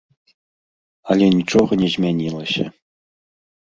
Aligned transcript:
Але 1.13 1.25
нічога 1.37 1.71
не 1.85 1.93
змянілася. 1.99 2.63